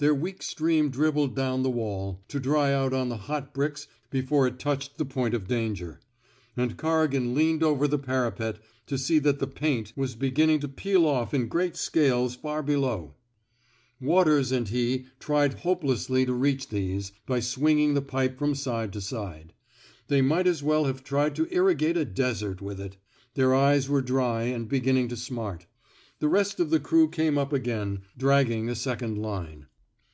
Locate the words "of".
5.34-5.48, 26.60-26.70